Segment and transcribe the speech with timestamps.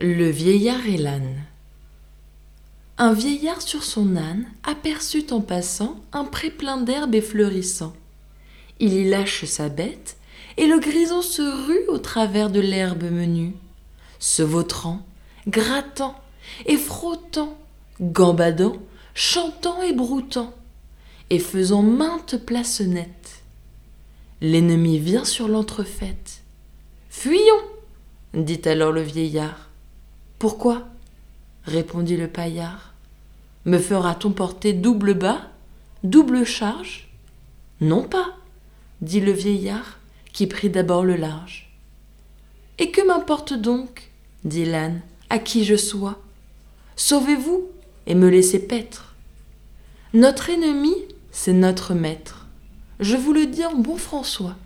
[0.00, 1.42] Le vieillard et l'âne.
[2.98, 7.92] Un vieillard sur son âne aperçut en passant un pré plein d'herbe et fleurissant.
[8.78, 10.16] Il y lâche sa bête,
[10.56, 13.54] et le grison se rue au travers de l'herbe menue,
[14.20, 15.04] se vautrant,
[15.48, 16.14] grattant
[16.66, 17.58] et frottant,
[18.00, 18.76] gambadant,
[19.14, 20.54] chantant et broutant,
[21.30, 23.42] et faisant maintes places nettes.
[24.42, 26.42] L'ennemi vient sur l'entrefaite.
[27.10, 27.64] Fuyons,
[28.32, 29.67] dit alors le vieillard.
[30.38, 30.88] Pourquoi?
[31.64, 32.94] répondit le paillard.
[33.64, 35.40] Me fera-t-on porter double bas,
[36.04, 37.08] double charge?
[37.80, 38.36] Non pas,
[39.00, 39.98] dit le vieillard,
[40.32, 41.70] qui prit d'abord le large.
[42.78, 44.10] Et que m'importe donc,
[44.44, 46.18] dit l'âne, à qui je sois?
[46.96, 47.68] Sauvez-vous
[48.06, 49.14] et me laissez paître.
[50.14, 50.94] Notre ennemi,
[51.32, 52.46] c'est notre maître.
[53.00, 54.56] Je vous le dis en bon François.